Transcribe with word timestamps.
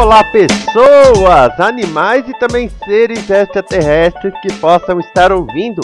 Olá, 0.00 0.24
pessoas, 0.24 1.60
animais 1.60 2.26
e 2.26 2.32
também 2.38 2.70
seres 2.86 3.28
extraterrestres 3.28 4.32
que 4.40 4.50
possam 4.54 4.98
estar 4.98 5.30
ouvindo. 5.30 5.82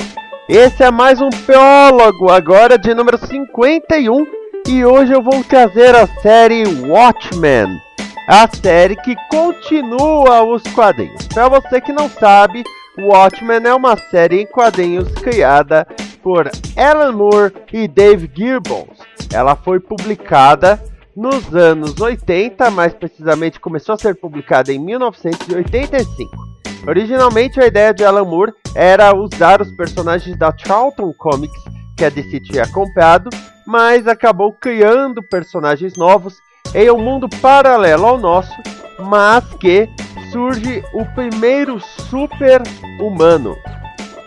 Esse 0.48 0.82
é 0.82 0.90
mais 0.90 1.20
um 1.20 1.28
Peólogo, 1.28 2.30
agora 2.30 2.78
de 2.78 2.94
número 2.94 3.18
51, 3.18 4.26
e 4.68 4.82
hoje 4.86 5.12
eu 5.12 5.22
vou 5.22 5.44
trazer 5.44 5.94
a 5.94 6.06
série 6.06 6.64
Watchmen, 6.88 7.78
a 8.26 8.48
série 8.48 8.96
que 8.96 9.14
continua 9.28 10.42
os 10.44 10.62
quadrinhos. 10.72 11.28
Para 11.28 11.50
você 11.50 11.78
que 11.78 11.92
não 11.92 12.08
sabe, 12.08 12.64
Watchmen 12.98 13.66
é 13.66 13.74
uma 13.74 13.98
série 13.98 14.40
em 14.40 14.46
quadrinhos 14.46 15.12
criada 15.12 15.86
por 16.22 16.50
Alan 16.74 17.12
Moore 17.12 17.52
e 17.70 17.86
Dave 17.86 18.30
Gibbons. 18.34 18.98
Ela 19.30 19.54
foi 19.54 19.78
publicada 19.78 20.82
nos 21.16 21.54
anos 21.54 21.98
80, 21.98 22.70
mais 22.70 22.92
precisamente 22.92 23.58
começou 23.58 23.94
a 23.94 23.98
ser 23.98 24.14
publicada 24.14 24.70
em 24.70 24.78
1985. 24.78 26.46
Originalmente 26.86 27.58
a 27.58 27.66
ideia 27.66 27.94
de 27.94 28.04
Alan 28.04 28.24
Moore 28.24 28.52
era 28.74 29.16
usar 29.16 29.62
os 29.62 29.72
personagens 29.72 30.38
da 30.38 30.54
Charlton 30.56 31.12
Comics 31.14 31.64
que 31.96 32.04
a 32.04 32.10
DC 32.10 32.40
tinha 32.40 32.68
comprado, 32.68 33.30
mas 33.66 34.06
acabou 34.06 34.52
criando 34.52 35.22
personagens 35.22 35.96
novos 35.96 36.36
em 36.74 36.90
um 36.90 36.98
mundo 36.98 37.26
paralelo 37.40 38.04
ao 38.04 38.18
nosso, 38.18 38.52
mas 38.98 39.42
que 39.54 39.88
surge 40.30 40.84
o 40.92 41.06
primeiro 41.14 41.80
super 41.80 42.62
humano. 43.00 43.56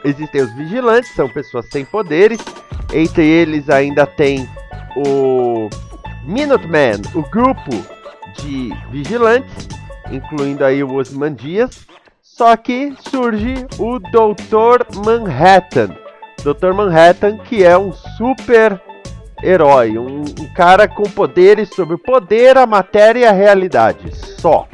Existem 0.03 0.41
os 0.41 0.51
vigilantes, 0.55 1.13
são 1.13 1.29
pessoas 1.29 1.67
sem 1.69 1.85
poderes, 1.85 2.39
entre 2.91 3.23
eles 3.23 3.69
ainda 3.69 4.07
tem 4.07 4.49
o 4.95 5.69
Minutemen, 6.23 7.02
o 7.16 7.22
grupo 7.22 7.72
de 8.38 8.72
vigilantes, 8.91 9.68
incluindo 10.12 10.63
aí 10.63 10.84
o 10.84 10.96
Osman 10.96 11.34
Dias, 11.34 11.88
só 12.22 12.56
que 12.56 12.94
surge 13.09 13.66
o 13.78 14.00
Doutor 14.00 14.85
Manhattan. 15.06 15.96
Doutor 16.44 16.74
Manhattan, 16.74 17.38
que 17.38 17.63
é 17.63 17.78
um 17.78 17.91
super 17.91 18.79
herói, 19.44 19.97
um, 19.97 20.22
um 20.22 20.53
cara 20.56 20.88
com 20.88 21.03
poderes 21.03 21.69
sobre 21.69 21.96
o 21.96 22.00
poder, 22.00 22.58
a 22.58 22.66
matéria 22.66 23.19
e 23.19 23.25
a 23.25 23.31
realidade, 23.31 24.13
só. 24.13 24.68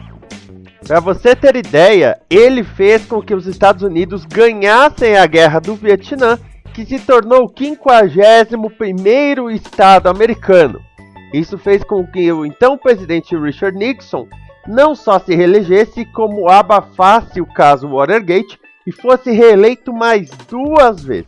Para 0.88 1.00
você 1.00 1.36
ter 1.36 1.56
ideia, 1.56 2.20
ele 2.30 2.64
fez 2.64 3.06
com 3.06 3.22
que 3.22 3.34
os 3.34 3.48
Estados 3.48 3.82
Unidos 3.82 4.24
ganhassem 4.26 5.18
a 5.18 5.26
guerra 5.26 5.60
do 5.60 5.76
Vietnã, 5.76 6.38
que 6.74 6.86
se 6.86 7.00
tornou 7.00 7.46
o 7.46 7.50
51º 7.50 9.52
estado 9.52 10.08
americano. 10.08 10.80
Isso 11.36 11.58
fez 11.58 11.84
com 11.84 12.08
que 12.08 12.32
o 12.32 12.46
então 12.46 12.78
presidente 12.78 13.36
Richard 13.36 13.78
Nixon 13.78 14.26
não 14.66 14.96
só 14.96 15.20
se 15.20 15.36
reelegesse, 15.36 16.06
como 16.06 16.50
abafasse 16.50 17.42
o 17.42 17.46
caso 17.46 17.90
Watergate 17.90 18.58
e 18.88 18.92
fosse 18.94 19.32
reeleito 19.32 19.92
mais 19.92 20.30
duas 20.50 21.04
vezes. 21.04 21.28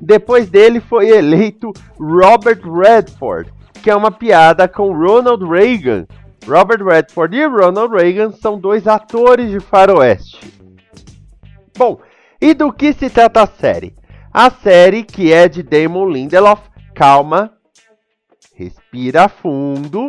Depois 0.00 0.50
dele 0.50 0.80
foi 0.80 1.10
eleito 1.10 1.72
Robert 1.96 2.60
Redford, 2.60 3.52
que 3.84 3.88
é 3.88 3.94
uma 3.94 4.10
piada 4.10 4.66
com 4.66 4.92
Ronald 4.92 5.44
Reagan. 5.48 6.08
Robert 6.44 6.84
Redford 6.84 7.36
e 7.36 7.46
Ronald 7.46 7.94
Reagan 7.94 8.32
são 8.32 8.58
dois 8.58 8.88
atores 8.88 9.48
de 9.48 9.60
faroeste. 9.60 10.52
Bom, 11.78 12.00
e 12.40 12.52
do 12.52 12.72
que 12.72 12.92
se 12.92 13.08
trata 13.08 13.44
a 13.44 13.46
série? 13.46 13.94
A 14.34 14.50
série, 14.50 15.04
que 15.04 15.32
é 15.32 15.48
de 15.48 15.62
Damon 15.62 16.10
Lindelof, 16.10 16.62
calma, 16.96 17.55
Respira 18.56 19.28
fundo. 19.28 20.08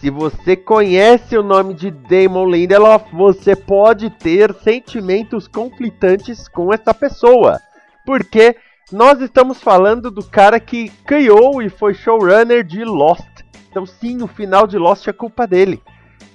Se 0.00 0.08
você 0.08 0.56
conhece 0.56 1.36
o 1.36 1.42
nome 1.42 1.74
de 1.74 1.90
Damon 1.90 2.48
Lindelof, 2.48 3.14
você 3.14 3.54
pode 3.54 4.08
ter 4.08 4.54
sentimentos 4.54 5.46
conflitantes 5.46 6.48
com 6.48 6.72
essa 6.72 6.94
pessoa. 6.94 7.60
Porque 8.06 8.56
nós 8.90 9.20
estamos 9.20 9.60
falando 9.60 10.10
do 10.10 10.24
cara 10.24 10.58
que 10.58 10.88
criou 11.04 11.60
e 11.60 11.68
foi 11.68 11.92
showrunner 11.92 12.64
de 12.64 12.82
Lost. 12.84 13.26
Então, 13.68 13.84
sim, 13.84 14.22
o 14.22 14.26
final 14.26 14.66
de 14.66 14.78
Lost 14.78 15.06
é 15.06 15.12
culpa 15.12 15.46
dele. 15.46 15.82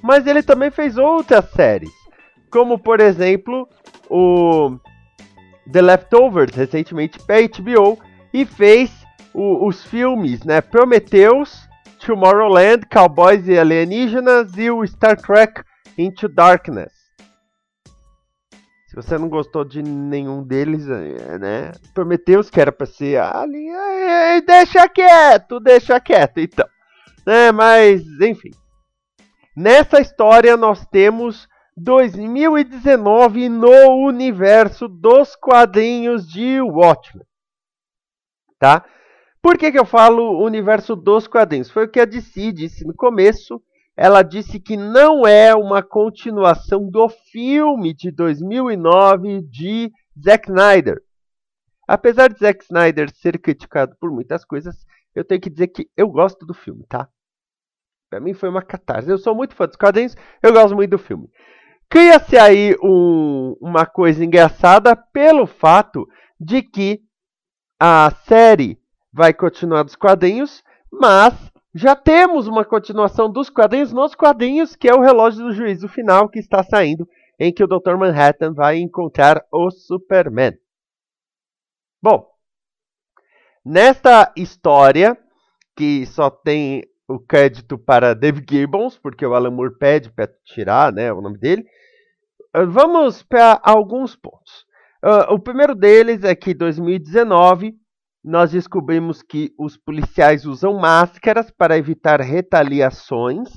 Mas 0.04 0.28
ele 0.28 0.44
também 0.44 0.70
fez 0.70 1.00
outras 1.00 1.50
séries, 1.50 1.90
como 2.52 2.78
por 2.78 3.00
exemplo 3.00 3.68
o 4.08 4.78
The 5.72 5.82
Leftovers, 5.82 6.56
recentemente 6.56 7.18
para 7.26 7.42
HBO, 7.42 7.98
e 8.32 8.46
fez 8.46 9.03
o, 9.34 9.68
os 9.68 9.84
filmes, 9.84 10.44
né? 10.44 10.62
Prometheus, 10.62 11.68
Tomorrowland, 12.00 12.86
Cowboys 12.92 13.48
e 13.48 13.58
Alienígenas 13.58 14.58
e 14.58 14.70
o 14.70 14.86
Star 14.86 15.20
Trek 15.20 15.62
Into 15.98 16.28
Darkness. 16.28 16.94
Se 18.88 18.96
você 18.96 19.18
não 19.18 19.28
gostou 19.28 19.66
de 19.66 19.82
nenhum 19.82 20.44
deles, 20.44 20.88
é, 20.88 21.40
né? 21.40 21.72
Prometheus 21.96 22.50
que 22.50 22.62
era 22.62 22.72
pra 22.72 22.86
ser 22.86 23.20
ali, 23.20 23.68
deixa 24.46 24.88
quieto, 24.88 25.60
deixa 25.60 26.00
quieto, 26.00 26.40
então. 26.40 26.68
Né? 27.26 27.52
Mas, 27.52 28.04
enfim. 28.22 28.52
Nessa 29.56 30.00
história 30.00 30.56
nós 30.56 30.86
temos 30.86 31.48
2019 31.76 33.50
no 33.50 34.06
universo 34.06 34.88
dos 34.88 35.36
quadrinhos 35.36 36.28
de 36.28 36.62
Watchmen. 36.62 37.26
Tá? 38.60 38.86
Por 39.44 39.58
que, 39.58 39.74
que 39.74 39.78
eu 39.78 39.84
falo 39.84 40.42
universo 40.42 40.96
dos 40.96 41.28
quadrinhos? 41.28 41.70
Foi 41.70 41.84
o 41.84 41.90
que 41.90 42.00
a 42.00 42.06
DC 42.06 42.54
disse 42.54 42.88
no 42.88 42.94
começo. 42.94 43.62
Ela 43.94 44.24
disse 44.24 44.58
que 44.58 44.78
não 44.78 45.28
é 45.28 45.54
uma 45.54 45.84
continuação 45.84 46.90
do 46.90 47.09
filme 47.09 47.94
de 47.94 48.09
2009 48.09 49.42
de 49.42 49.92
Zack 50.18 50.48
Snyder. 50.48 50.98
Apesar 51.86 52.30
de 52.30 52.40
Zack 52.40 52.63
Snyder 52.63 53.13
ser 53.13 53.38
criticado 53.38 53.98
por 54.00 54.10
muitas 54.10 54.45
coisas, 54.45 54.86
eu 55.13 55.25
tenho 55.25 55.42
que 55.42 55.50
dizer 55.50 55.68
que 55.68 55.90
eu 55.98 56.07
gosto 56.07 56.45
do 56.45 56.54
filme, 56.54 56.86
tá? 56.88 57.10
Pra 58.10 58.22
mim 58.22 58.34
foi 58.34 58.48
uma 58.48 58.62
catarse. 58.62 59.10
Eu 59.10 59.18
sou 59.18 59.36
muito 59.36 59.56
fã 59.56 59.68
dos 59.68 59.75
quadrinhos, 59.75 60.16
eu 60.42 60.54
gosto 60.54 60.74
muito 60.74 60.92
do 60.92 60.98
filme. 60.98 61.30
Cria-se 61.90 62.38
aí 62.38 62.78
um, 62.81 63.57
uma 63.60 63.86
coisa 63.86 64.24
engraçada 64.24 64.95
pelo 64.95 65.45
fato 65.45 66.07
de 66.40 66.62
que 66.62 67.01
a 67.78 68.10
série 68.25 68.81
vai 69.13 69.33
continuar 69.33 69.83
dos 69.83 69.95
quadrinhos, 69.95 70.63
mas 70.92 71.33
já 71.74 71.95
temos 71.95 72.48
uma 72.48 72.65
continuação 72.65 73.31
dos 73.31 73.50
quadrinhos 73.50 73.94
nos 73.94 74.15
quadrinhos, 74.15 74.75
que 74.75 74.89
é 74.89 74.94
o 74.94 75.01
relógio 75.01 75.45
do 75.45 75.54
juízo 75.54 75.88
final 75.88 76.27
que 76.27 76.39
está 76.39 76.63
saindo, 76.63 77.07
em 77.39 77.54
que 77.54 77.63
o 77.63 77.68
Dr. 77.68 77.95
Manhattan 77.95 78.54
vai 78.54 78.77
encontrar 78.77 79.45
o 79.51 79.69
Superman. 79.69 80.54
Bom, 82.01 82.27
nesta 83.63 84.31
história, 84.36 85.18
que 85.75 86.06
só 86.06 86.30
tem 86.30 86.83
o 87.07 87.19
crédito 87.19 87.77
para 87.77 88.13
Dave 88.13 88.44
Gibbons, 88.48 88.98
porque 88.98 89.25
o 89.25 89.33
Alan 89.33 89.51
Moore 89.51 89.77
pede 89.77 90.12
para 90.12 90.30
tirar 90.45 90.92
né, 90.92 91.12
o 91.12 91.21
nome 91.21 91.38
dele, 91.38 91.66
vamos 92.68 93.24
para 93.24 93.59
alguns 93.63 94.16
pontos. 94.16 94.66
Uh, 95.04 95.33
o 95.33 95.39
primeiro 95.39 95.75
deles 95.75 96.24
é 96.24 96.33
que 96.33 96.51
em 96.51 96.56
2019 96.56 97.75
nós 98.24 98.52
descobrimos 98.52 99.22
que 99.22 99.54
os 99.60 99.75
policiais 99.75 100.46
usam 100.46 100.80
máscaras 100.80 101.52
para 101.52 101.78
evitar 101.78 102.22
retaliações 102.22 103.50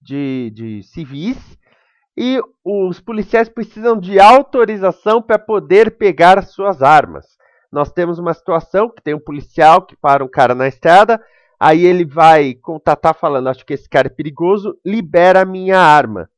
de, 0.00 0.50
de 0.54 0.82
civis 0.82 1.38
e 2.16 2.38
os 2.62 3.00
policiais 3.00 3.48
precisam 3.48 3.98
de 3.98 4.20
autorização 4.20 5.22
para 5.22 5.38
poder 5.38 5.96
pegar 5.96 6.42
suas 6.42 6.82
armas. 6.82 7.24
Nós 7.72 7.90
temos 7.90 8.18
uma 8.18 8.34
situação 8.34 8.90
que 8.90 9.02
tem 9.02 9.14
um 9.14 9.20
policial 9.20 9.86
que 9.86 9.96
para 9.96 10.22
um 10.22 10.28
cara 10.28 10.54
na 10.54 10.68
estrada, 10.68 11.18
aí 11.58 11.86
ele 11.86 12.04
vai 12.04 12.52
contatar 12.54 13.14
falando, 13.14 13.48
acho 13.48 13.64
que 13.64 13.72
esse 13.72 13.88
cara 13.88 14.08
é 14.08 14.14
perigoso, 14.14 14.78
libera 14.84 15.40
a 15.40 15.46
minha 15.46 15.78
arma. 15.78 16.28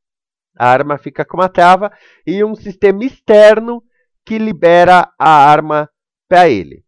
A 0.57 0.69
arma 0.69 0.97
fica 0.97 1.25
com 1.25 1.35
uma 1.35 1.49
trava 1.49 1.91
e 2.25 2.41
um 2.41 2.55
sistema 2.55 3.03
externo 3.03 3.83
que 4.25 4.37
libera 4.37 5.11
a 5.19 5.29
arma 5.29 5.89
para 6.29 6.47
ele. 6.47 6.84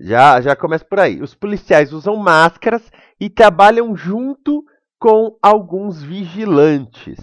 Já, 0.00 0.40
já 0.40 0.54
começa 0.54 0.84
por 0.84 1.00
aí. 1.00 1.20
Os 1.20 1.34
policiais 1.34 1.92
usam 1.92 2.16
máscaras 2.16 2.82
e 3.20 3.28
trabalham 3.28 3.96
junto 3.96 4.64
com 4.98 5.36
alguns 5.42 6.02
vigilantes, 6.02 7.16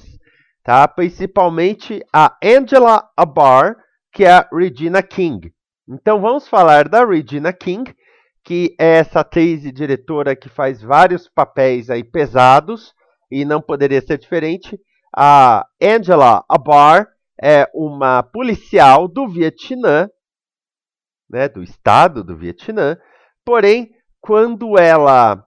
tá? 0.63 0.88
Principalmente 0.88 2.04
a 2.13 2.38
Angela 2.44 3.10
Abar, 3.16 3.75
que 4.12 4.24
é 4.24 4.31
a 4.31 4.48
Regina 4.51 5.01
King. 5.01 5.54
Então 5.88 6.22
vamos 6.22 6.48
falar 6.48 6.88
da 6.89 7.06
Regina 7.06 7.54
King, 7.54 7.94
que 8.44 8.75
é 8.80 8.98
essa 8.98 9.21
atriz 9.21 9.66
e 9.66 9.71
diretora 9.71 10.36
que 10.36 10.50
faz 10.50 10.81
vários 10.81 11.30
papéis 11.30 11.89
aí 11.89 12.04
pesados 12.04 12.94
e 13.31 13.44
não 13.44 13.62
poderia 13.62 14.01
ser 14.01 14.18
diferente. 14.18 14.80
A 15.16 15.66
Angela 15.81 16.44
Abar 16.50 17.07
é 17.42 17.69
uma 17.74 18.24
policial 18.24 19.07
do 19.07 19.28
Vietnã, 19.28 20.10
né, 21.30 21.48
do 21.48 21.63
estado 21.63 22.24
do 22.24 22.36
Vietnã. 22.36 22.98
Porém, 23.44 23.92
quando 24.22 24.77
ela 24.77 25.45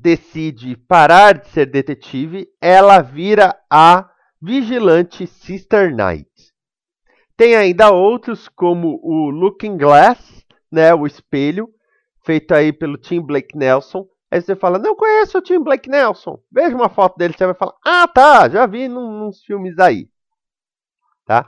decide 0.00 0.76
parar 0.76 1.38
de 1.38 1.48
ser 1.48 1.66
detetive, 1.66 2.46
ela 2.60 3.00
vira 3.00 3.58
a 3.70 4.08
vigilante 4.40 5.26
Sister 5.26 5.94
Knight. 5.94 6.30
Tem 7.36 7.54
ainda 7.56 7.90
outros 7.90 8.48
como 8.48 9.00
o 9.02 9.30
Looking 9.30 9.76
Glass, 9.76 10.44
né, 10.70 10.94
o 10.94 11.06
espelho, 11.06 11.68
feito 12.24 12.54
aí 12.54 12.72
pelo 12.72 12.96
Tim 12.96 13.20
Blake 13.20 13.56
Nelson. 13.56 14.06
Aí 14.30 14.40
você 14.40 14.56
fala, 14.56 14.78
não 14.78 14.96
conheço 14.96 15.38
o 15.38 15.42
Tim 15.42 15.60
Blake 15.60 15.88
Nelson. 15.88 16.38
Veja 16.50 16.74
uma 16.74 16.88
foto 16.88 17.18
dele, 17.18 17.34
você 17.36 17.44
vai 17.44 17.54
falar, 17.54 17.74
ah 17.84 18.08
tá, 18.08 18.48
já 18.48 18.66
vi 18.66 18.88
nos 18.88 19.44
filmes 19.44 19.78
aí. 19.78 20.08
Tá? 21.26 21.46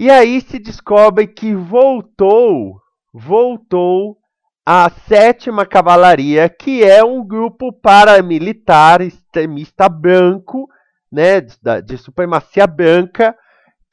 E 0.00 0.10
aí 0.10 0.40
se 0.40 0.58
descobre 0.58 1.26
que 1.26 1.54
voltou, 1.54 2.80
voltou 3.12 4.16
a 4.64 4.88
sétima 4.88 5.66
cavalaria, 5.66 6.48
que 6.48 6.82
é 6.82 7.04
um 7.04 7.22
grupo 7.22 7.70
paramilitar 7.70 9.02
extremista 9.02 9.90
branco, 9.90 10.66
né, 11.12 11.42
de, 11.42 11.82
de 11.84 11.98
supremacia 11.98 12.66
branca, 12.66 13.36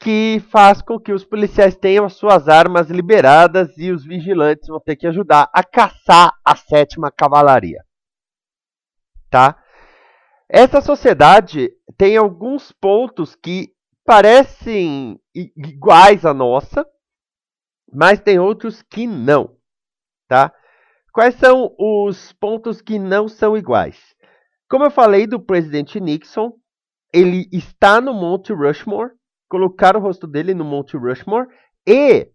que 0.00 0.42
faz 0.50 0.80
com 0.80 0.98
que 0.98 1.12
os 1.12 1.26
policiais 1.26 1.76
tenham 1.76 2.06
as 2.06 2.14
suas 2.14 2.48
armas 2.48 2.88
liberadas 2.88 3.76
e 3.76 3.92
os 3.92 4.02
vigilantes 4.02 4.66
vão 4.66 4.80
ter 4.80 4.96
que 4.96 5.06
ajudar 5.08 5.50
a 5.52 5.62
caçar 5.62 6.32
a 6.42 6.56
sétima 6.56 7.12
cavalaria. 7.14 7.84
Tá? 9.28 9.58
Essa 10.48 10.80
sociedade 10.80 11.70
tem 11.98 12.16
alguns 12.16 12.72
pontos 12.72 13.34
que 13.34 13.68
parecem 14.06 15.20
iguais 15.56 16.24
à 16.24 16.34
nossa, 16.34 16.86
mas 17.92 18.20
tem 18.20 18.38
outros 18.38 18.82
que 18.82 19.06
não, 19.06 19.56
tá? 20.28 20.52
Quais 21.12 21.34
são 21.36 21.74
os 21.78 22.32
pontos 22.34 22.80
que 22.80 22.98
não 22.98 23.28
são 23.28 23.56
iguais? 23.56 23.98
Como 24.68 24.84
eu 24.84 24.90
falei 24.90 25.26
do 25.26 25.40
presidente 25.40 25.98
Nixon, 25.98 26.52
ele 27.12 27.48
está 27.52 28.00
no 28.00 28.12
Monte 28.12 28.52
Rushmore, 28.52 29.12
colocaram 29.48 29.98
o 29.98 30.02
rosto 30.02 30.26
dele 30.26 30.54
no 30.54 30.64
Monte 30.64 30.96
Rushmore 30.96 31.48
e 31.86 32.30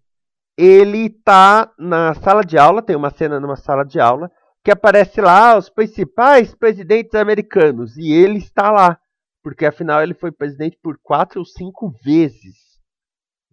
ele 0.57 1.05
está 1.05 1.71
na 1.77 2.13
sala 2.15 2.43
de 2.43 2.57
aula, 2.57 2.81
tem 2.81 2.95
uma 2.95 3.11
cena 3.11 3.39
numa 3.39 3.55
sala 3.55 3.83
de 3.83 3.99
aula 3.99 4.31
que 4.63 4.71
aparece 4.71 5.19
lá 5.19 5.57
os 5.57 5.69
principais 5.69 6.55
presidentes 6.55 7.13
americanos 7.15 7.97
e 7.97 8.11
ele 8.11 8.37
está 8.37 8.71
lá. 8.71 8.97
Porque 9.43 9.65
afinal 9.65 10.01
ele 10.01 10.13
foi 10.13 10.31
presidente 10.31 10.77
por 10.81 10.97
quatro 11.03 11.39
ou 11.39 11.45
cinco 11.45 11.93
vezes. 12.03 12.62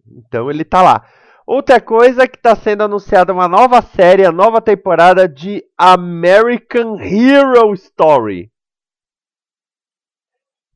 Então 0.07 0.49
ele 0.49 0.63
está 0.63 0.81
lá. 0.81 1.05
Outra 1.45 1.81
coisa 1.81 2.27
que 2.27 2.37
está 2.37 2.55
sendo 2.55 2.83
anunciada 2.83 3.33
uma 3.33 3.47
nova 3.47 3.81
série, 3.81 4.25
a 4.25 4.31
nova 4.31 4.61
temporada 4.61 5.27
de 5.27 5.63
American 5.77 6.97
Hero 6.99 7.73
Story. 7.73 8.51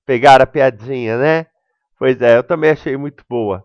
Pegaram 0.06 0.44
a 0.44 0.48
piadinha, 0.48 1.18
né? 1.18 1.48
Pois 1.98 2.22
é, 2.22 2.38
eu 2.38 2.44
também 2.44 2.72
achei 2.72 2.98
muito 2.98 3.24
boa. 3.30 3.63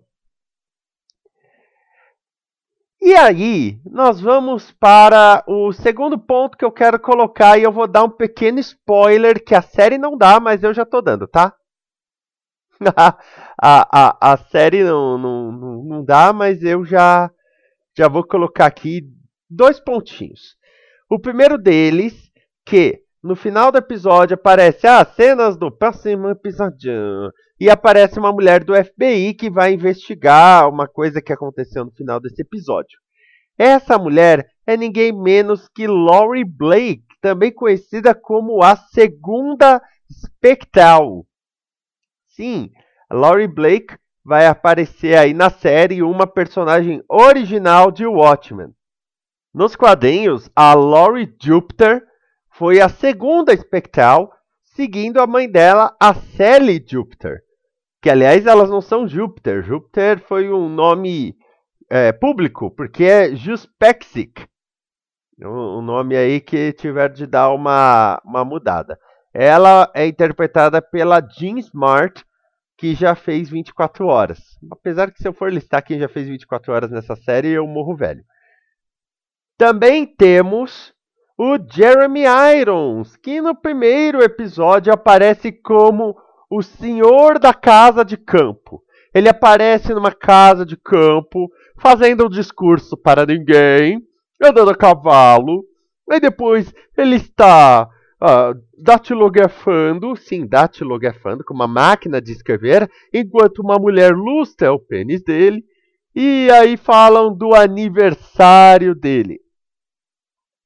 E 3.03 3.15
aí, 3.15 3.81
nós 3.85 4.21
vamos 4.21 4.71
para 4.73 5.43
o 5.47 5.73
segundo 5.73 6.19
ponto 6.19 6.57
que 6.57 6.65
eu 6.65 6.71
quero 6.71 7.01
colocar 7.01 7.59
e 7.59 7.63
eu 7.63 7.73
vou 7.73 7.89
dar 7.89 8.05
um 8.05 8.11
pequeno 8.11 8.59
spoiler 8.61 9.43
que 9.43 9.55
a 9.55 9.63
série 9.63 9.97
não 9.97 10.19
dá, 10.19 10.39
mas 10.39 10.63
eu 10.63 10.75
já 10.75 10.83
estou 10.83 11.01
dando, 11.01 11.27
tá? 11.27 11.55
a, 12.97 13.17
a, 13.61 14.33
a 14.33 14.37
série 14.37 14.83
não, 14.83 15.19
não, 15.19 15.53
não, 15.53 15.85
não 15.85 16.05
dá, 16.05 16.33
mas 16.33 16.63
eu 16.63 16.85
já, 16.85 17.31
já 17.97 18.09
vou 18.09 18.25
colocar 18.25 18.67
aqui 18.67 19.03
dois 19.49 19.79
pontinhos. 19.79 20.57
O 21.09 21.19
primeiro 21.19 21.59
deles, 21.59 22.15
que 22.65 23.03
no 23.23 23.37
final 23.37 23.71
do 23.71 23.79
episódio 23.79 24.35
aparece 24.35 24.87
as 24.87 25.09
ah, 25.09 25.13
cenas 25.13 25.57
do 25.57 25.71
próximo 25.71 26.29
episódio. 26.31 27.33
E 27.59 27.69
aparece 27.69 28.19
uma 28.19 28.33
mulher 28.33 28.65
do 28.65 28.75
FBI 28.75 29.35
que 29.35 29.51
vai 29.51 29.75
investigar 29.75 30.67
uma 30.69 30.89
coisa 30.89 31.21
que 31.21 31.33
aconteceu 31.33 31.85
no 31.85 31.91
final 31.91 32.19
desse 32.19 32.41
episódio. 32.41 32.99
Essa 33.59 33.99
mulher 33.99 34.47
é 34.67 34.75
ninguém 34.75 35.13
menos 35.13 35.69
que 35.69 35.87
Laurie 35.87 36.45
Blake, 36.45 37.05
também 37.21 37.53
conhecida 37.53 38.15
como 38.15 38.63
a 38.63 38.75
Segunda 38.77 39.83
Spectral. 40.11 41.27
Sim, 42.41 42.71
Laurie 43.11 43.47
Blake 43.47 43.99
vai 44.25 44.47
aparecer 44.47 45.15
aí 45.15 45.35
na 45.35 45.51
série 45.51 46.03
uma 46.03 46.27
personagem 46.27 47.05
original 47.07 47.91
de 47.91 48.07
Watchmen. 48.07 48.69
Nos 49.53 49.77
quadrinhos, 49.77 50.49
a 50.57 50.73
Laurie 50.73 51.37
Jupiter 51.39 52.03
foi 52.49 52.81
a 52.81 52.89
segunda 52.89 53.55
Spectral, 53.55 54.33
seguindo 54.75 55.21
a 55.21 55.27
mãe 55.27 55.51
dela, 55.51 55.95
a 56.01 56.15
Sally 56.15 56.83
Jupiter. 56.89 57.43
Que, 58.01 58.09
aliás, 58.09 58.47
elas 58.47 58.71
não 58.71 58.81
são 58.81 59.07
Júpiter. 59.07 59.63
Júpiter 59.63 60.19
foi 60.21 60.51
um 60.51 60.67
nome 60.67 61.37
é, 61.91 62.11
público, 62.11 62.71
porque 62.71 63.05
é 63.05 63.37
Juspexic. 63.37 64.47
Um 65.43 65.83
nome 65.83 66.17
aí 66.17 66.41
que 66.41 66.73
tiver 66.73 67.11
de 67.11 67.27
dar 67.27 67.51
uma, 67.51 68.19
uma 68.25 68.47
mudada. 68.47 68.99
Ela 69.33 69.91
é 69.95 70.07
interpretada 70.07 70.83
pela 70.83 71.21
Jean 71.21 71.59
Smart, 71.59 72.25
que 72.81 72.95
já 72.95 73.15
fez 73.15 73.51
24 73.51 74.07
horas. 74.07 74.41
Apesar 74.73 75.13
que 75.13 75.19
se 75.21 75.29
eu 75.29 75.35
for 75.35 75.53
listar 75.53 75.85
quem 75.85 75.99
já 75.99 76.09
fez 76.09 76.27
24 76.27 76.73
horas 76.73 76.91
nessa 76.91 77.15
série, 77.15 77.51
eu 77.51 77.67
morro 77.67 77.95
velho. 77.95 78.25
Também 79.59 80.07
temos 80.07 80.95
o 81.39 81.59
Jeremy 81.71 82.23
Irons, 82.59 83.17
que 83.17 83.39
no 83.39 83.55
primeiro 83.55 84.23
episódio 84.23 84.91
aparece 84.91 85.53
como 85.53 86.17
o 86.51 86.63
senhor 86.63 87.39
da 87.39 87.53
casa 87.53 88.03
de 88.03 88.17
campo. 88.17 88.83
Ele 89.15 89.29
aparece 89.29 89.93
numa 89.93 90.13
casa 90.13 90.65
de 90.65 90.79
campo, 90.79 91.51
fazendo 91.79 92.25
um 92.25 92.31
discurso 92.31 92.97
para 92.97 93.27
ninguém, 93.27 94.01
andando 94.43 94.71
a 94.71 94.75
cavalo, 94.75 95.65
e 96.11 96.19
depois 96.19 96.73
ele 96.97 97.17
está 97.17 97.87
uh, 98.23 98.59
datilografando, 98.79 100.15
sim, 100.17 100.47
datilografando, 100.47 101.45
com 101.45 101.55
uma 101.55 101.67
máquina 101.67 102.21
de 102.21 102.33
escrever, 102.33 102.91
enquanto 103.13 103.61
uma 103.61 103.79
mulher 103.79 104.13
lustra 104.13 104.73
o 104.73 104.79
pênis 104.79 105.23
dele, 105.23 105.65
e 106.15 106.49
aí 106.51 106.77
falam 106.77 107.35
do 107.35 107.55
aniversário 107.55 108.95
dele. 108.95 109.41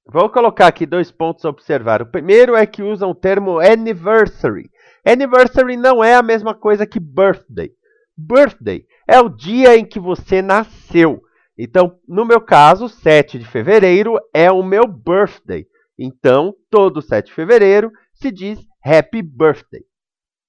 Vou 0.07 0.29
colocar 0.29 0.67
aqui 0.67 0.85
dois 0.85 1.11
pontos 1.11 1.45
a 1.45 1.49
observar. 1.49 2.03
O 2.03 2.11
primeiro 2.11 2.55
é 2.55 2.67
que 2.67 2.83
usam 2.83 3.11
o 3.11 3.15
termo 3.15 3.59
anniversary, 3.59 4.69
Anniversary 5.07 5.77
não 5.77 6.03
é 6.03 6.15
a 6.15 6.23
mesma 6.23 6.55
coisa 6.55 6.87
que 6.87 6.99
birthday. 6.99 7.71
Birthday 8.17 8.87
é 9.07 9.21
o 9.21 9.29
dia 9.29 9.77
em 9.77 9.85
que 9.85 10.01
você 10.01 10.41
nasceu. 10.41 11.21
Então, 11.59 11.99
no 12.09 12.25
meu 12.25 12.41
caso, 12.41 12.89
7 12.89 13.39
de 13.39 13.45
fevereiro 13.45 14.19
é 14.33 14.51
o 14.51 14.63
meu 14.63 14.87
birthday. 14.87 15.67
Então, 15.99 16.55
todo 16.71 17.01
7 17.01 17.27
de 17.27 17.33
fevereiro 17.33 17.91
se 18.15 18.31
diz 18.31 18.59
happy 18.85 19.23
birthday. 19.23 19.83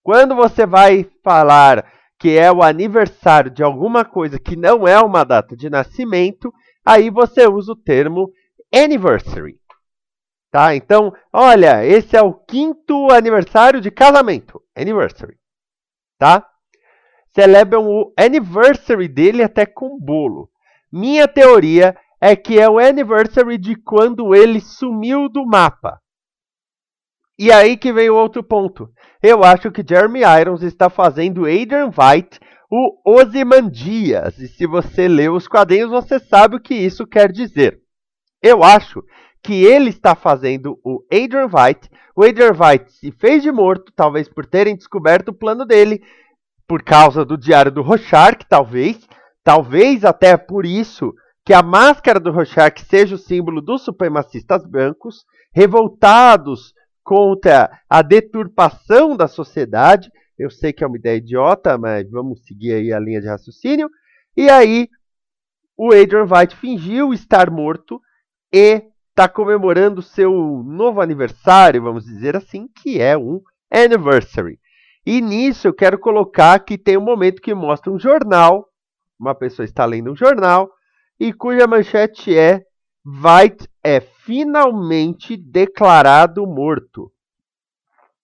Quando 0.04 0.36
você 0.36 0.66
vai 0.66 1.10
falar 1.24 1.92
que 2.20 2.38
é 2.38 2.52
o 2.52 2.64
aniversário 2.64 3.52
de 3.52 3.64
alguma 3.64 4.06
coisa 4.06 4.40
que 4.40 4.56
não 4.56 4.88
é 4.88 5.00
uma 5.00 5.24
data 5.24 5.56
de 5.56 5.70
nascimento, 5.70 6.54
aí 6.86 7.10
você 7.10 7.48
usa 7.48 7.74
o 7.74 7.75
termo 7.75 8.32
anniversary. 8.74 9.60
Tá? 10.52 10.75
Então, 10.75 11.14
olha, 11.34 11.86
esse 11.86 12.16
é 12.16 12.22
o 12.22 12.34
quinto 12.34 13.12
aniversário 13.12 13.82
de 13.82 13.92
casamento. 13.92 14.62
Anniversary. 14.75 15.38
Tá? 16.18 16.48
Celebram 17.34 17.88
o 17.88 18.14
anniversary 18.18 19.10
dele 19.10 19.44
até 19.44 19.66
com 19.66 20.00
bolo. 20.00 20.50
Minha 20.92 21.28
teoria 21.28 21.98
é 22.19 22.36
que 22.36 22.60
é 22.60 22.69
o 22.69 22.79
anniversary 22.79 23.57
de 23.57 23.75
quando 23.75 24.34
ele 24.34 24.60
sumiu 24.60 25.29
do 25.29 25.45
mapa. 25.45 26.00
E 27.38 27.51
aí 27.51 27.75
que 27.75 27.91
vem 27.91 28.10
o 28.10 28.15
outro 28.15 28.43
ponto. 28.43 28.89
Eu 29.22 29.43
acho 29.43 29.72
que 29.72 29.84
Jeremy 29.88 30.22
Irons 30.39 30.63
está 30.63 30.89
fazendo 30.89 31.45
Adrian 31.45 31.88
White 31.88 32.39
o 32.72 33.00
Ozymandias. 33.05 34.38
E 34.39 34.48
se 34.48 34.65
você 34.65 35.07
leu 35.07 35.34
os 35.34 35.48
quadrinhos, 35.48 35.89
você 35.89 36.19
sabe 36.19 36.55
o 36.55 36.62
que 36.62 36.74
isso 36.74 37.05
quer 37.05 37.31
dizer. 37.31 37.79
Eu 38.41 38.63
acho 38.63 39.03
que 39.43 39.63
ele 39.63 39.89
está 39.89 40.15
fazendo 40.15 40.79
o 40.84 41.03
Adrian 41.12 41.45
White. 41.45 41.89
O 42.15 42.24
Adrian 42.24 42.53
White 42.53 42.91
se 42.91 43.12
fez 43.12 43.43
de 43.43 43.51
morto, 43.51 43.91
talvez 43.95 44.27
por 44.27 44.45
terem 44.45 44.75
descoberto 44.75 45.29
o 45.29 45.38
plano 45.38 45.65
dele, 45.65 46.01
por 46.67 46.84
causa 46.84 47.24
do 47.24 47.38
diário 47.38 47.72
do 47.72 47.81
Rorschach, 47.81 48.45
talvez. 48.50 49.07
Talvez 49.43 50.03
até 50.03 50.36
por 50.36 50.65
isso 50.65 51.13
que 51.46 51.54
a 51.54 51.62
máscara 51.62 52.20
do 52.20 52.32
Rorschach 52.32 52.84
seja 52.86 53.16
o 53.16 53.20
símbolo 53.20 53.62
dos 53.62 53.84
supremacistas 53.84 54.66
brancos, 54.66 55.24
revoltados 55.54 56.74
contra 57.04 57.80
a 57.88 58.02
deturpação 58.02 59.16
da 59.16 59.28
sociedade. 59.28 60.12
Eu 60.38 60.50
sei 60.50 60.74
que 60.74 60.84
é 60.84 60.88
uma 60.88 60.98
ideia 60.98 61.18
idiota, 61.18 61.78
mas 61.78 62.10
vamos 62.10 62.44
seguir 62.46 62.74
aí 62.74 62.92
a 62.92 63.00
linha 63.00 63.22
de 63.22 63.28
raciocínio. 63.28 63.90
E 64.36 64.50
aí, 64.50 64.90
o 65.78 65.94
Adrian 65.94 66.24
White 66.25 66.56
fingiu 66.56 67.14
estar 67.14 67.52
morto 67.52 68.02
e 68.52 68.84
está 69.10 69.30
comemorando 69.30 70.02
seu 70.02 70.32
novo 70.66 71.00
aniversário, 71.00 71.84
vamos 71.84 72.06
dizer 72.06 72.36
assim, 72.36 72.68
que 72.68 73.00
é 73.00 73.16
um 73.16 73.40
anniversary. 73.72 74.60
E 75.06 75.22
nisso 75.22 75.68
eu 75.68 75.74
quero 75.74 76.00
colocar 76.00 76.58
que 76.60 76.78
tem 76.78 76.98
um 76.98 77.02
momento 77.02 77.42
que 77.42 77.54
mostra 77.54 77.92
um 77.92 78.00
jornal, 78.00 78.68
uma 79.20 79.36
pessoa 79.36 79.64
está 79.64 79.86
lendo 79.86 80.12
um 80.12 80.16
jornal, 80.16 80.70
e 81.19 81.34
cuja 81.34 81.67
manchete 81.67 82.38
é 82.38 82.63
White 83.05 83.69
é 83.84 84.00
finalmente 84.00 85.38
declarado 85.38 86.45
morto. 86.48 87.12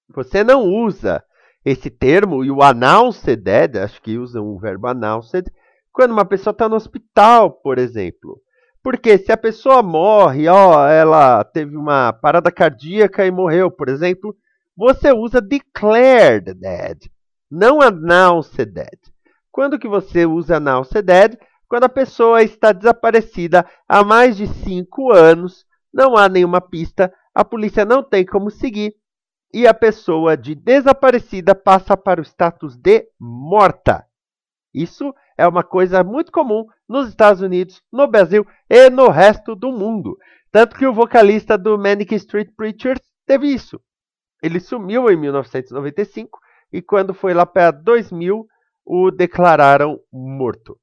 Você 0.10 0.43
não 0.43 0.63
usa 0.63 1.24
esse 1.63 1.91
termo 1.91 2.43
e 2.43 2.50
o 2.50 2.63
announced 2.63 3.36
dead, 3.36 3.77
acho 3.77 4.01
que 4.01 4.17
usam 4.17 4.48
o 4.48 4.60
verbo 4.60 4.88
announced, 4.88 5.45
quando 5.93 6.12
uma 6.12 6.25
pessoa 6.25 6.51
está 6.51 6.67
no 6.67 6.75
hospital, 6.75 7.51
por 7.51 7.77
exemplo. 7.77 8.41
Porque 8.83 9.19
se 9.19 9.31
a 9.31 9.38
pessoa 9.38 9.83
morre, 9.83 10.48
ó, 10.48 10.88
ela 10.88 11.43
teve 11.43 11.77
uma 11.77 12.12
parada 12.12 12.51
cardíaca 12.51 13.24
e 13.24 13.29
morreu, 13.29 13.69
por 13.69 13.88
exemplo, 13.88 14.36
você 14.75 15.12
usa 15.12 15.39
declared 15.39 16.55
dead, 16.55 16.98
não 17.50 17.81
announced 17.81 18.65
dead. 18.65 18.98
Quando 19.51 19.77
que 19.77 19.88
você 19.88 20.25
usa 20.25 20.57
announced 20.57 21.00
dead? 21.03 21.38
Quando 21.72 21.86
a 21.86 21.90
pessoa 21.90 22.44
está 22.44 22.74
desaparecida 22.74 23.66
há 23.88 24.04
mais 24.04 24.36
de 24.36 24.46
5 24.46 25.10
anos, 25.13 25.66
não 25.94 26.18
há 26.18 26.28
nenhuma 26.28 26.60
pista, 26.60 27.13
a 27.34 27.46
polícia 27.46 27.86
não 27.86 28.04
tem 28.04 28.25
como 28.25 28.51
seguir 28.51 28.94
e 29.54 29.66
a 29.66 29.74
pessoa 29.74 30.36
de 30.36 30.54
desaparecida 30.54 31.56
passa 31.56 31.96
para 31.96 32.20
o 32.20 32.25
status 32.25 32.75
de 32.75 33.08
morta. 33.18 34.06
Isso 34.74 35.16
é 35.38 35.48
uma 35.48 35.63
coisa 35.63 36.04
muito 36.04 36.30
comum 36.30 36.66
nos 36.90 37.08
Estados 37.08 37.42
Unidos, 37.42 37.82
no 37.90 38.06
Brasil 38.06 38.46
e 38.70 38.90
no 38.90 39.08
resto 39.08 39.56
do 39.56 39.72
mundo. 39.72 40.18
Tanto 40.51 40.75
que 40.75 40.86
o 40.86 40.94
vocalista 40.94 41.58
do 41.58 41.78
Manic 41.78 42.13
Street 42.16 42.50
Preachers 42.54 43.00
teve 43.25 43.48
isso. 43.48 43.80
Ele 44.44 44.60
sumiu 44.60 45.10
em 45.10 45.16
1995 45.16 46.38
e 46.74 46.82
quando 46.82 47.13
foi 47.13 47.34
lá 47.34 47.46
para 47.46 47.72
2000 47.72 48.46
o 48.86 49.10
declararam 49.10 50.01
morto. 50.12 50.80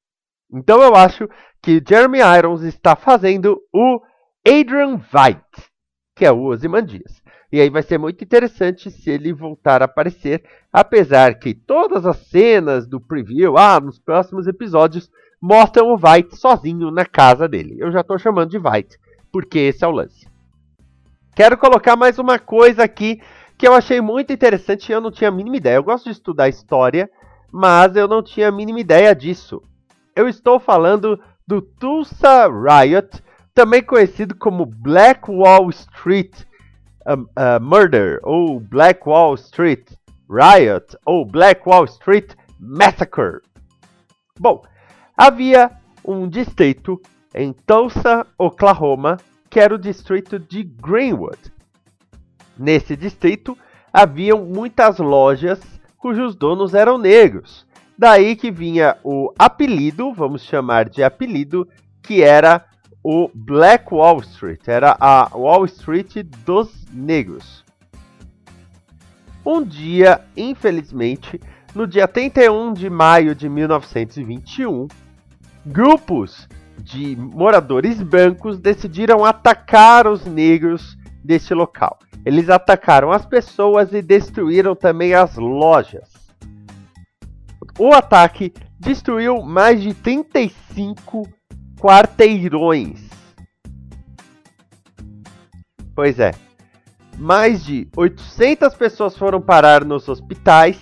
Então 0.52 0.82
eu 0.82 0.94
acho 0.94 1.28
que 1.62 1.82
Jeremy 1.86 2.20
Irons 2.38 2.62
está 2.62 2.96
fazendo 2.96 3.60
o 3.72 4.00
Adrian 4.46 4.94
White, 4.94 5.68
que 6.16 6.24
é 6.24 6.32
o 6.32 6.44
Ozymandias. 6.44 7.22
E 7.50 7.60
aí 7.60 7.70
vai 7.70 7.82
ser 7.82 7.98
muito 7.98 8.22
interessante 8.22 8.90
se 8.90 9.10
ele 9.10 9.32
voltar 9.32 9.80
a 9.80 9.86
aparecer, 9.86 10.44
apesar 10.72 11.38
que 11.38 11.54
todas 11.54 12.04
as 12.04 12.18
cenas 12.28 12.86
do 12.86 13.00
preview, 13.00 13.56
ah, 13.56 13.80
nos 13.80 13.98
próximos 13.98 14.46
episódios, 14.46 15.10
mostram 15.40 15.86
o 15.88 15.96
White 15.96 16.36
sozinho 16.36 16.90
na 16.90 17.06
casa 17.06 17.48
dele. 17.48 17.76
Eu 17.78 17.90
já 17.90 18.00
estou 18.00 18.18
chamando 18.18 18.50
de 18.50 18.58
White, 18.58 18.98
porque 19.32 19.58
esse 19.58 19.84
é 19.84 19.88
o 19.88 19.92
lance. 19.92 20.26
Quero 21.34 21.56
colocar 21.56 21.96
mais 21.96 22.18
uma 22.18 22.38
coisa 22.38 22.82
aqui 22.82 23.20
que 23.56 23.66
eu 23.66 23.72
achei 23.72 24.00
muito 24.00 24.32
interessante 24.32 24.88
e 24.88 24.92
eu 24.92 25.00
não 25.00 25.10
tinha 25.10 25.28
a 25.28 25.32
mínima 25.32 25.56
ideia. 25.56 25.76
Eu 25.76 25.84
gosto 25.84 26.04
de 26.04 26.10
estudar 26.10 26.48
história, 26.48 27.08
mas 27.50 27.96
eu 27.96 28.06
não 28.06 28.22
tinha 28.22 28.48
a 28.48 28.52
mínima 28.52 28.80
ideia 28.80 29.14
disso. 29.14 29.62
Eu 30.18 30.26
estou 30.28 30.58
falando 30.58 31.22
do 31.46 31.62
Tulsa 31.62 32.48
Riot, 32.48 33.22
também 33.54 33.80
conhecido 33.80 34.34
como 34.34 34.66
Black 34.66 35.30
Wall 35.30 35.70
Street 35.70 36.42
uh, 37.06 37.62
Murder 37.62 38.18
ou 38.24 38.58
Black 38.58 39.08
Wall 39.08 39.36
Street 39.36 39.92
Riot 40.28 40.98
ou 41.06 41.24
Black 41.24 41.62
Wall 41.64 41.84
Street 41.84 42.32
Massacre. 42.58 43.42
Bom, 44.40 44.64
havia 45.16 45.70
um 46.04 46.28
distrito 46.28 47.00
em 47.32 47.52
Tulsa, 47.52 48.26
Oklahoma, 48.36 49.18
que 49.48 49.60
era 49.60 49.72
o 49.72 49.78
distrito 49.78 50.36
de 50.36 50.64
Greenwood. 50.64 51.38
Nesse 52.58 52.96
distrito 52.96 53.56
haviam 53.92 54.44
muitas 54.44 54.98
lojas 54.98 55.60
cujos 55.96 56.34
donos 56.34 56.74
eram 56.74 56.98
negros. 56.98 57.67
Daí 57.98 58.36
que 58.36 58.52
vinha 58.52 58.96
o 59.02 59.34
apelido, 59.36 60.12
vamos 60.12 60.42
chamar 60.42 60.88
de 60.88 61.02
apelido, 61.02 61.68
que 62.00 62.22
era 62.22 62.64
o 63.02 63.28
Black 63.34 63.92
Wall 63.92 64.20
Street, 64.20 64.68
era 64.68 64.96
a 65.00 65.36
Wall 65.36 65.64
Street 65.64 66.22
dos 66.46 66.86
negros. 66.92 67.64
Um 69.44 69.64
dia, 69.64 70.20
infelizmente, 70.36 71.40
no 71.74 71.88
dia 71.88 72.06
31 72.06 72.72
de 72.72 72.88
maio 72.88 73.34
de 73.34 73.48
1921, 73.48 74.86
grupos 75.66 76.48
de 76.78 77.16
moradores 77.16 78.00
brancos 78.00 78.60
decidiram 78.60 79.24
atacar 79.24 80.06
os 80.06 80.24
negros 80.24 80.96
deste 81.24 81.52
local. 81.52 81.98
Eles 82.24 82.48
atacaram 82.48 83.10
as 83.10 83.26
pessoas 83.26 83.92
e 83.92 84.00
destruíram 84.00 84.76
também 84.76 85.14
as 85.14 85.34
lojas. 85.36 86.27
O 87.78 87.94
ataque 87.94 88.52
destruiu 88.78 89.40
mais 89.42 89.80
de 89.80 89.94
35 89.94 91.28
quarteirões. 91.80 93.08
Pois 95.94 96.18
é. 96.18 96.32
Mais 97.16 97.64
de 97.64 97.88
800 97.96 98.74
pessoas 98.74 99.16
foram 99.16 99.40
parar 99.40 99.84
nos 99.84 100.08
hospitais, 100.08 100.76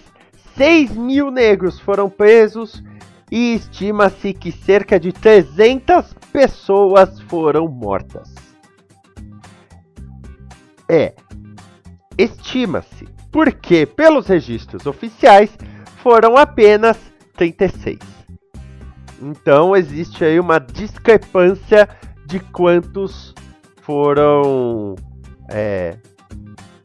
6 0.57 0.93
mil 0.93 1.31
negros 1.31 1.79
foram 1.81 2.09
presos 2.09 2.83
e 3.31 3.55
estima-se 3.55 4.33
que 4.33 4.50
cerca 4.50 4.99
de 4.99 5.12
300 5.12 6.15
pessoas 6.33 7.21
foram 7.23 7.69
mortas. 7.69 8.35
É, 10.88 11.15
estima-se, 12.17 13.07
porque 13.33 13.85
pelos 13.85 14.29
registros 14.29 14.87
oficiais 14.87 15.50
foram 16.07 16.37
apenas 16.37 16.97
36. 17.37 17.99
Então 19.21 19.75
existe 19.75 20.25
aí 20.25 20.39
uma 20.39 20.61
discrepância 20.61 21.89
de 22.25 22.39
quantos 22.39 23.35
foram 23.83 24.95
é, 25.51 25.97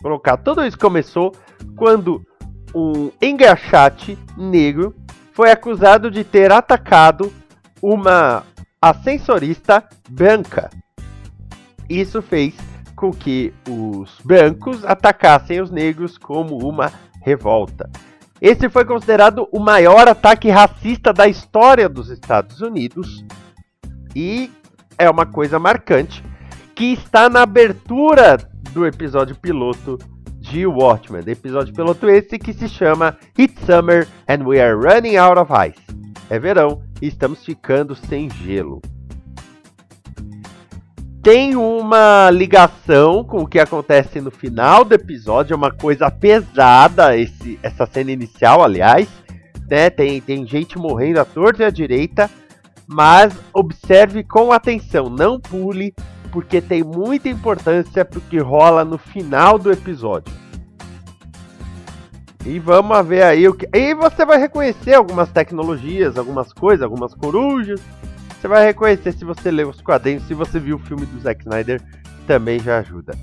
colocados. 0.01 0.43
Tudo 0.43 0.65
isso 0.65 0.79
começou 0.79 1.35
quando 1.75 2.25
um 2.73 3.11
engraxate 3.21 4.17
negro 4.35 4.95
foi 5.33 5.51
acusado 5.51 6.09
de 6.09 6.23
ter 6.23 6.51
atacado 6.51 7.31
uma 7.79 8.43
ascensorista 8.81 9.87
branca. 10.09 10.71
Isso 11.87 12.23
fez 12.23 12.55
com 12.95 13.11
que 13.11 13.53
os 13.69 14.19
brancos 14.25 14.83
atacassem 14.83 15.61
os 15.61 15.69
negros 15.69 16.17
como 16.17 16.57
uma 16.67 16.91
revolta. 17.21 17.87
Esse 18.41 18.67
foi 18.69 18.83
considerado 18.83 19.47
o 19.51 19.59
maior 19.59 20.07
ataque 20.07 20.49
racista 20.49 21.13
da 21.13 21.27
história 21.27 21.87
dos 21.87 22.09
Estados 22.09 22.59
Unidos 22.59 23.23
e 24.15 24.49
é 24.97 25.07
uma 25.07 25.27
coisa 25.27 25.59
marcante 25.59 26.23
que 26.73 26.85
está 26.85 27.29
na 27.29 27.43
abertura 27.43 28.37
do 28.71 28.83
episódio 28.87 29.35
piloto 29.35 29.99
de 30.39 30.65
Watchmen, 30.65 31.21
episódio 31.27 31.71
piloto 31.71 32.09
esse 32.09 32.39
que 32.39 32.51
se 32.51 32.67
chama 32.67 33.15
It's 33.37 33.63
Summer 33.63 34.07
and 34.27 34.43
We 34.43 34.59
Are 34.59 34.73
Running 34.73 35.17
Out 35.17 35.39
of 35.39 35.53
Ice. 35.69 35.79
É 36.27 36.39
verão 36.39 36.81
e 36.99 37.07
estamos 37.07 37.45
ficando 37.45 37.95
sem 37.95 38.27
gelo. 38.27 38.81
Tem 41.21 41.55
uma 41.55 42.31
ligação 42.31 43.23
com 43.23 43.43
o 43.43 43.47
que 43.47 43.59
acontece 43.59 44.19
no 44.19 44.31
final 44.31 44.83
do 44.83 44.95
episódio, 44.95 45.53
é 45.53 45.55
uma 45.55 45.71
coisa 45.71 46.09
pesada 46.09 47.15
esse, 47.15 47.59
essa 47.61 47.85
cena 47.85 48.11
inicial, 48.11 48.63
aliás. 48.63 49.07
Né? 49.69 49.91
Tem, 49.91 50.19
tem 50.19 50.47
gente 50.47 50.79
morrendo 50.79 51.19
à 51.19 51.25
torta 51.25 51.61
e 51.61 51.65
à 51.65 51.69
direita, 51.69 52.27
mas 52.87 53.33
observe 53.53 54.23
com 54.23 54.51
atenção, 54.51 55.09
não 55.09 55.39
pule, 55.39 55.93
porque 56.31 56.59
tem 56.59 56.83
muita 56.83 57.29
importância 57.29 58.03
para 58.03 58.17
o 58.17 58.21
que 58.23 58.39
rola 58.39 58.83
no 58.83 58.97
final 58.97 59.59
do 59.59 59.71
episódio. 59.71 60.33
E 62.43 62.57
vamos 62.57 63.05
ver 63.05 63.21
aí 63.21 63.47
o 63.47 63.53
que. 63.53 63.69
E 63.71 63.93
você 63.93 64.25
vai 64.25 64.39
reconhecer 64.39 64.95
algumas 64.95 65.29
tecnologias, 65.31 66.17
algumas 66.17 66.51
coisas, 66.51 66.81
algumas 66.81 67.13
corujas. 67.13 67.79
Você 68.41 68.47
vai 68.47 68.65
reconhecer 68.65 69.11
se 69.11 69.23
você 69.23 69.51
leu 69.51 69.69
os 69.69 69.81
quadrinhos, 69.81 70.23
se 70.23 70.33
você 70.33 70.59
viu 70.59 70.77
o 70.77 70.79
filme 70.79 71.05
do 71.05 71.19
Zack 71.19 71.41
Snyder, 71.41 71.79
também 72.25 72.59
já 72.59 72.79
ajuda. 72.79 73.13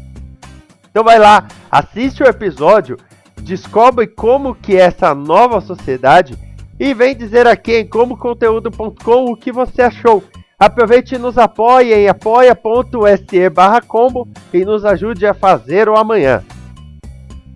Então 0.89 1.03
vai 1.03 1.19
lá, 1.19 1.49
assiste 1.69 2.23
o 2.23 2.27
episódio, 2.27 2.97
descobre 3.43 4.07
como 4.07 4.55
que 4.55 4.77
é 4.77 4.83
essa 4.83 5.13
nova 5.17 5.61
sociedade 5.61 6.39
e 6.79 6.95
vem 6.95 7.17
dizer 7.17 7.49
aqui 7.49 7.79
em 7.79 7.89
comoconteúdo.com 7.89 9.25
o 9.25 9.37
que 9.37 9.51
você 9.51 9.83
achou. 9.83 10.23
Aproveite 10.57 11.17
e 11.17 11.19
nos 11.19 11.37
apoie 11.37 11.93
em 11.93 12.07
apoia.se 12.07 13.51
barra 13.51 13.81
combo 13.81 14.29
e 14.55 14.65
nos 14.65 14.85
ajude 14.85 15.27
a 15.27 15.35
fazer 15.35 15.89
o 15.89 15.97
amanhã. 15.97 16.45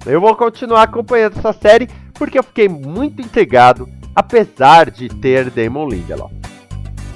Eu 0.04 0.20
vou 0.20 0.34
continuar 0.34 0.82
acompanhando 0.82 1.38
essa 1.38 1.52
série 1.52 1.88
porque 2.14 2.40
eu 2.40 2.42
fiquei 2.42 2.68
muito 2.68 3.22
intrigado, 3.22 3.88
apesar 4.16 4.90
de 4.90 5.08
ter 5.08 5.48
Damon 5.48 5.88
Lindelof. 5.88 6.41